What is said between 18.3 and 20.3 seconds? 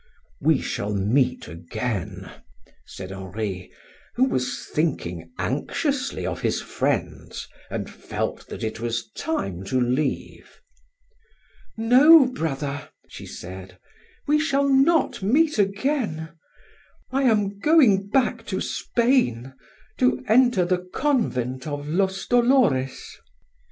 to Spain to